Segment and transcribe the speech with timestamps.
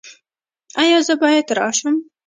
[0.81, 1.95] ایا زه باید راشم؟